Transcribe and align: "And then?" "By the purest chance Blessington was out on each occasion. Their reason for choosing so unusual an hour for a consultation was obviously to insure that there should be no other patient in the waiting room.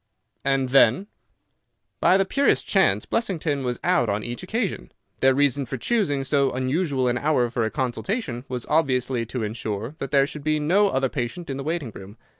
"And 0.43 0.69
then?" 0.69 1.05
"By 1.99 2.17
the 2.17 2.25
purest 2.25 2.65
chance 2.65 3.05
Blessington 3.05 3.63
was 3.63 3.79
out 3.83 4.09
on 4.09 4.23
each 4.23 4.41
occasion. 4.41 4.91
Their 5.19 5.35
reason 5.35 5.67
for 5.67 5.77
choosing 5.77 6.23
so 6.23 6.49
unusual 6.53 7.07
an 7.07 7.19
hour 7.19 7.51
for 7.51 7.63
a 7.65 7.69
consultation 7.69 8.43
was 8.49 8.65
obviously 8.65 9.27
to 9.27 9.43
insure 9.43 9.93
that 9.99 10.09
there 10.09 10.25
should 10.25 10.43
be 10.43 10.59
no 10.59 10.87
other 10.87 11.07
patient 11.07 11.51
in 11.51 11.57
the 11.57 11.63
waiting 11.63 11.91
room. 11.91 12.17